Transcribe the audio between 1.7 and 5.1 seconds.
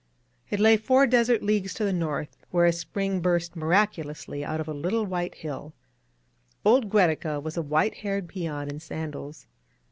to the north, where a spring burst miraculously out of a little